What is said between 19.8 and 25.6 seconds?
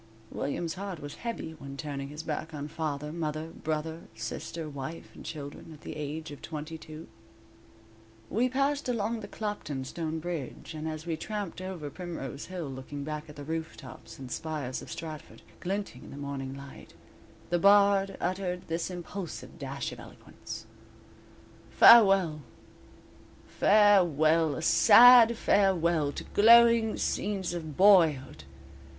of eloquence: _Farewell, farewell! a sad